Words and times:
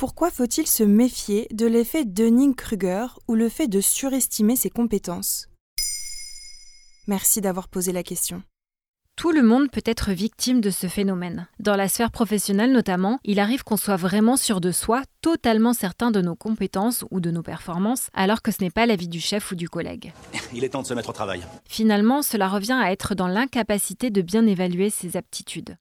Pourquoi 0.00 0.30
faut-il 0.30 0.66
se 0.66 0.82
méfier 0.82 1.46
de 1.52 1.66
l'effet 1.66 2.06
Dunning-Kruger 2.06 3.04
ou 3.28 3.34
le 3.34 3.50
fait 3.50 3.68
de 3.68 3.82
surestimer 3.82 4.56
ses 4.56 4.70
compétences? 4.70 5.50
Merci 7.06 7.42
d'avoir 7.42 7.68
posé 7.68 7.92
la 7.92 8.02
question. 8.02 8.42
Tout 9.16 9.30
le 9.30 9.42
monde 9.42 9.70
peut 9.70 9.82
être 9.84 10.12
victime 10.12 10.62
de 10.62 10.70
ce 10.70 10.86
phénomène. 10.86 11.48
Dans 11.58 11.76
la 11.76 11.86
sphère 11.86 12.10
professionnelle 12.10 12.72
notamment, 12.72 13.18
il 13.24 13.38
arrive 13.38 13.62
qu'on 13.62 13.76
soit 13.76 13.96
vraiment 13.96 14.38
sûr 14.38 14.62
de 14.62 14.72
soi, 14.72 15.02
totalement 15.20 15.74
certain 15.74 16.10
de 16.10 16.22
nos 16.22 16.34
compétences 16.34 17.04
ou 17.10 17.20
de 17.20 17.30
nos 17.30 17.42
performances, 17.42 18.08
alors 18.14 18.40
que 18.40 18.52
ce 18.52 18.64
n'est 18.64 18.70
pas 18.70 18.86
l'avis 18.86 19.08
du 19.08 19.20
chef 19.20 19.52
ou 19.52 19.54
du 19.54 19.68
collègue. 19.68 20.14
Il 20.54 20.64
est 20.64 20.70
temps 20.70 20.80
de 20.80 20.86
se 20.86 20.94
mettre 20.94 21.10
au 21.10 21.12
travail. 21.12 21.42
Finalement, 21.68 22.22
cela 22.22 22.48
revient 22.48 22.80
à 22.82 22.90
être 22.90 23.14
dans 23.14 23.28
l'incapacité 23.28 24.08
de 24.08 24.22
bien 24.22 24.46
évaluer 24.46 24.88
ses 24.88 25.18
aptitudes. 25.18 25.76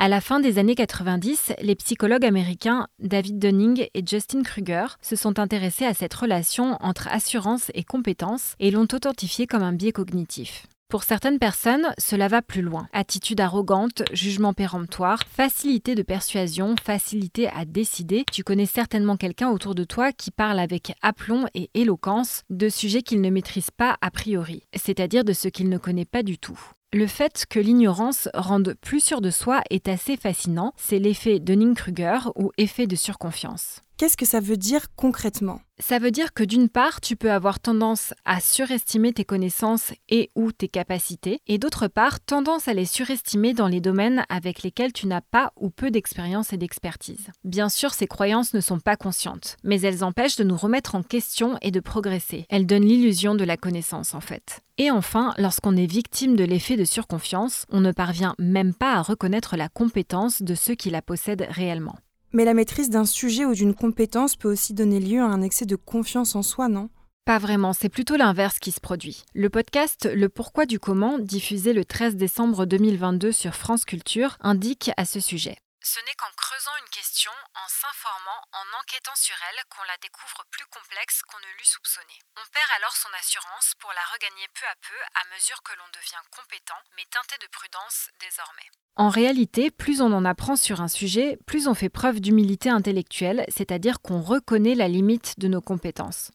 À 0.00 0.06
la 0.06 0.20
fin 0.20 0.38
des 0.38 0.60
années 0.60 0.76
90, 0.76 1.54
les 1.60 1.74
psychologues 1.74 2.24
américains 2.24 2.86
David 3.00 3.40
Dunning 3.40 3.88
et 3.94 4.06
Justin 4.06 4.44
Kruger 4.44 4.86
se 5.02 5.16
sont 5.16 5.40
intéressés 5.40 5.86
à 5.86 5.92
cette 5.92 6.14
relation 6.14 6.76
entre 6.78 7.08
assurance 7.08 7.72
et 7.74 7.82
compétence 7.82 8.54
et 8.60 8.70
l'ont 8.70 8.86
authentifiée 8.92 9.48
comme 9.48 9.64
un 9.64 9.72
biais 9.72 9.90
cognitif. 9.90 10.68
Pour 10.88 11.02
certaines 11.02 11.38
personnes, 11.38 11.86
cela 11.98 12.28
va 12.28 12.40
plus 12.40 12.62
loin. 12.62 12.88
Attitude 12.94 13.42
arrogante, 13.42 14.02
jugement 14.14 14.54
péremptoire, 14.54 15.22
facilité 15.30 15.94
de 15.94 16.02
persuasion, 16.02 16.76
facilité 16.82 17.46
à 17.48 17.66
décider. 17.66 18.24
Tu 18.32 18.42
connais 18.42 18.64
certainement 18.64 19.18
quelqu'un 19.18 19.50
autour 19.50 19.74
de 19.74 19.84
toi 19.84 20.12
qui 20.12 20.30
parle 20.30 20.58
avec 20.58 20.94
aplomb 21.02 21.44
et 21.52 21.68
éloquence 21.74 22.42
de 22.48 22.70
sujets 22.70 23.02
qu'il 23.02 23.20
ne 23.20 23.28
maîtrise 23.28 23.70
pas 23.70 23.98
a 24.00 24.10
priori, 24.10 24.62
c'est-à-dire 24.74 25.24
de 25.24 25.34
ce 25.34 25.48
qu'il 25.48 25.68
ne 25.68 25.76
connaît 25.76 26.06
pas 26.06 26.22
du 26.22 26.38
tout. 26.38 26.58
Le 26.94 27.06
fait 27.06 27.44
que 27.50 27.60
l'ignorance 27.60 28.30
rende 28.32 28.74
plus 28.80 29.00
sûr 29.00 29.20
de 29.20 29.28
soi 29.28 29.60
est 29.68 29.88
assez 29.88 30.16
fascinant, 30.16 30.72
c'est 30.78 30.98
l'effet 30.98 31.38
Dunning-Kruger 31.38 32.30
ou 32.34 32.50
effet 32.56 32.86
de 32.86 32.96
surconfiance. 32.96 33.82
Qu'est-ce 33.98 34.16
que 34.16 34.26
ça 34.26 34.38
veut 34.38 34.56
dire 34.56 34.94
concrètement? 34.94 35.60
Ça 35.80 35.98
veut 35.98 36.12
dire 36.12 36.32
que 36.32 36.44
d'une 36.44 36.68
part, 36.68 37.00
tu 37.00 37.16
peux 37.16 37.32
avoir 37.32 37.58
tendance 37.58 38.14
à 38.24 38.38
surestimer 38.38 39.12
tes 39.12 39.24
connaissances 39.24 39.92
et 40.08 40.30
ou 40.36 40.52
tes 40.52 40.68
capacités, 40.68 41.40
et 41.48 41.58
d'autre 41.58 41.88
part, 41.88 42.20
tendance 42.20 42.68
à 42.68 42.74
les 42.74 42.84
surestimer 42.84 43.54
dans 43.54 43.66
les 43.66 43.80
domaines 43.80 44.24
avec 44.28 44.62
lesquels 44.62 44.92
tu 44.92 45.08
n'as 45.08 45.20
pas 45.20 45.52
ou 45.56 45.70
peu 45.70 45.90
d'expérience 45.90 46.52
et 46.52 46.56
d'expertise. 46.56 47.26
Bien 47.42 47.68
sûr, 47.68 47.92
ces 47.92 48.06
croyances 48.06 48.54
ne 48.54 48.60
sont 48.60 48.78
pas 48.78 48.94
conscientes, 48.94 49.56
mais 49.64 49.80
elles 49.80 50.04
empêchent 50.04 50.36
de 50.36 50.44
nous 50.44 50.56
remettre 50.56 50.94
en 50.94 51.02
question 51.02 51.58
et 51.60 51.72
de 51.72 51.80
progresser. 51.80 52.46
Elles 52.50 52.66
donnent 52.66 52.86
l'illusion 52.86 53.34
de 53.34 53.42
la 53.42 53.56
connaissance 53.56 54.14
en 54.14 54.20
fait. 54.20 54.60
Et 54.76 54.92
enfin, 54.92 55.34
lorsqu'on 55.38 55.76
est 55.76 55.90
victime 55.90 56.36
de 56.36 56.44
l'effet 56.44 56.76
de 56.76 56.84
surconfiance, 56.84 57.64
on 57.68 57.80
ne 57.80 57.90
parvient 57.90 58.36
même 58.38 58.74
pas 58.74 58.92
à 58.92 59.02
reconnaître 59.02 59.56
la 59.56 59.68
compétence 59.68 60.40
de 60.40 60.54
ceux 60.54 60.76
qui 60.76 60.90
la 60.90 61.02
possèdent 61.02 61.48
réellement. 61.50 61.96
Mais 62.32 62.44
la 62.44 62.54
maîtrise 62.54 62.90
d'un 62.90 63.06
sujet 63.06 63.44
ou 63.44 63.54
d'une 63.54 63.74
compétence 63.74 64.36
peut 64.36 64.50
aussi 64.50 64.74
donner 64.74 65.00
lieu 65.00 65.20
à 65.20 65.26
un 65.26 65.42
excès 65.42 65.66
de 65.66 65.76
confiance 65.76 66.36
en 66.36 66.42
soi, 66.42 66.68
non? 66.68 66.90
Pas 67.24 67.38
vraiment, 67.38 67.72
c'est 67.72 67.88
plutôt 67.88 68.16
l'inverse 68.16 68.58
qui 68.58 68.72
se 68.72 68.80
produit. 68.80 69.24
Le 69.34 69.50
podcast 69.50 70.08
Le 70.14 70.28
pourquoi 70.28 70.66
du 70.66 70.78
comment, 70.78 71.18
diffusé 71.18 71.72
le 71.72 71.84
13 71.84 72.16
décembre 72.16 72.64
2022 72.64 73.32
sur 73.32 73.54
France 73.54 73.84
Culture, 73.84 74.36
indique 74.40 74.90
à 74.96 75.04
ce 75.04 75.20
sujet. 75.20 75.56
Ce 75.88 76.00
n'est 76.04 76.20
qu'en 76.20 76.28
creusant 76.36 76.76
une 76.84 76.92
question, 76.92 77.32
en 77.56 77.66
s'informant, 77.66 78.40
en 78.52 78.66
enquêtant 78.76 79.16
sur 79.16 79.34
elle, 79.48 79.64
qu'on 79.72 79.88
la 79.88 79.96
découvre 80.04 80.44
plus 80.50 80.66
complexe 80.68 81.22
qu'on 81.24 81.40
ne 81.40 81.56
l'eût 81.56 81.64
soupçonnée. 81.64 82.20
On 82.36 82.44
perd 82.52 82.70
alors 82.76 82.92
son 82.92 83.08
assurance 83.16 83.72
pour 83.80 83.88
la 83.96 84.04
regagner 84.12 84.44
peu 84.52 84.66
à 84.68 84.76
peu 84.84 85.00
à 85.16 85.24
mesure 85.32 85.62
que 85.64 85.72
l'on 85.80 85.88
devient 85.96 86.20
compétent, 86.28 86.76
mais 86.94 87.08
teinté 87.08 87.40
de 87.40 87.48
prudence 87.48 88.12
désormais. 88.20 88.68
En 88.96 89.08
réalité, 89.08 89.70
plus 89.70 90.02
on 90.02 90.12
en 90.12 90.26
apprend 90.26 90.56
sur 90.56 90.82
un 90.82 90.88
sujet, 90.88 91.38
plus 91.46 91.68
on 91.68 91.74
fait 91.74 91.88
preuve 91.88 92.20
d'humilité 92.20 92.68
intellectuelle, 92.68 93.46
c'est-à-dire 93.48 94.02
qu'on 94.02 94.20
reconnaît 94.20 94.74
la 94.74 94.88
limite 94.88 95.40
de 95.40 95.48
nos 95.48 95.62
compétences. 95.62 96.32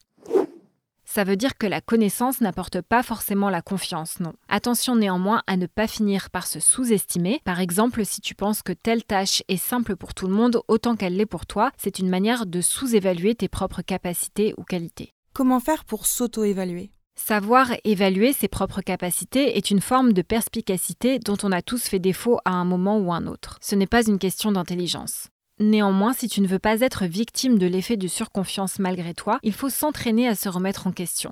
Ça 1.14 1.24
veut 1.24 1.36
dire 1.36 1.60
que 1.60 1.68
la 1.68 1.80
connaissance 1.80 2.42
n'apporte 2.42 2.82
pas 2.82 3.04
forcément 3.04 3.52
la 3.52 3.62
confiance, 3.62 4.20
non. 4.20 4.34
Attention 4.50 4.96
néanmoins 4.96 5.44
à 5.46 5.58
ne 5.58 5.68
pas 5.68 5.86
finir 5.86 6.32
par 6.32 6.48
se 6.48 6.60
sous-estimer. 6.60 7.40
Par 7.46 7.60
exemple, 7.60 8.04
si 8.04 8.20
tu 8.20 8.34
penses 8.34 8.64
que 8.64 8.74
telle 8.74 9.04
tâche 9.04 9.44
est 9.48 9.58
simple 9.58 9.96
pour 9.96 10.16
tout 10.16 10.26
le 10.26 10.34
monde 10.34 10.62
autant 10.68 10.96
qu'elle 10.96 11.16
l'est 11.16 11.28
pour 11.28 11.46
toi, 11.46 11.70
c'est 11.78 12.00
une 12.00 12.10
manière 12.10 12.48
de 12.48 12.62
sous-évaluer 12.62 13.36
tes 13.36 13.48
propres 13.48 13.84
capacités 13.84 14.56
ou 14.58 14.64
qualités. 14.64 15.12
Comment 15.36 15.60
faire 15.60 15.86
pour 15.86 16.08
s'auto-évaluer? 16.08 16.90
Savoir 17.14 17.68
évaluer 17.84 18.34
ses 18.34 18.48
propres 18.48 18.82
capacités 18.82 19.56
est 19.56 19.70
une 19.70 19.82
forme 19.82 20.14
de 20.14 20.24
perspicacité 20.24 21.20
dont 21.20 21.38
on 21.44 21.52
a 21.52 21.62
tous 21.62 21.84
fait 21.84 22.00
défaut 22.00 22.40
à 22.44 22.54
un 22.54 22.66
moment 22.66 22.98
ou 22.98 23.14
un 23.14 23.28
autre. 23.28 23.60
Ce 23.62 23.76
n'est 23.76 23.86
pas 23.86 24.04
une 24.04 24.18
question 24.18 24.52
d'intelligence. 24.52 25.28
Néanmoins, 25.60 26.14
si 26.14 26.28
tu 26.28 26.42
ne 26.42 26.48
veux 26.48 26.60
pas 26.60 26.82
être 26.82 27.06
victime 27.06 27.60
de 27.60 27.68
l'effet 27.68 27.98
de 27.98 28.08
surconfiance 28.08 28.80
malgré 28.80 29.14
toi, 29.14 29.40
il 29.44 29.54
faut 29.54 29.70
s'entraîner 29.70 30.28
à 30.28 30.36
se 30.36 30.50
remettre 30.50 30.88
en 30.88 30.92
question. 30.92 31.32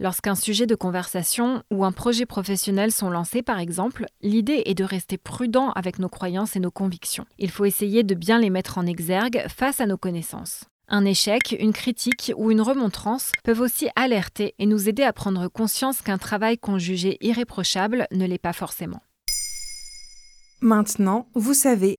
Lorsqu'un 0.00 0.36
sujet 0.36 0.66
de 0.66 0.76
conversation 0.76 1.64
ou 1.72 1.84
un 1.84 1.90
projet 1.90 2.24
professionnel 2.24 2.92
sont 2.92 3.10
lancés, 3.10 3.42
par 3.42 3.58
exemple, 3.58 4.06
l'idée 4.22 4.62
est 4.66 4.74
de 4.74 4.84
rester 4.84 5.18
prudent 5.18 5.72
avec 5.72 5.98
nos 5.98 6.08
croyances 6.08 6.54
et 6.54 6.60
nos 6.60 6.70
convictions. 6.70 7.26
Il 7.38 7.50
faut 7.50 7.64
essayer 7.64 8.04
de 8.04 8.14
bien 8.14 8.38
les 8.38 8.50
mettre 8.50 8.78
en 8.78 8.86
exergue 8.86 9.44
face 9.48 9.80
à 9.80 9.86
nos 9.86 9.96
connaissances. 9.96 10.64
Un 10.86 11.04
échec, 11.04 11.56
une 11.58 11.72
critique 11.72 12.32
ou 12.36 12.52
une 12.52 12.60
remontrance 12.60 13.32
peuvent 13.42 13.60
aussi 13.60 13.88
alerter 13.96 14.54
et 14.60 14.66
nous 14.66 14.88
aider 14.88 15.02
à 15.02 15.12
prendre 15.12 15.48
conscience 15.48 16.00
qu'un 16.00 16.16
travail 16.16 16.58
qu'on 16.58 16.78
jugeait 16.78 17.18
irréprochable 17.20 18.06
ne 18.12 18.24
l'est 18.24 18.38
pas 18.38 18.52
forcément. 18.52 19.02
Maintenant, 20.60 21.28
vous 21.34 21.54
savez, 21.54 21.98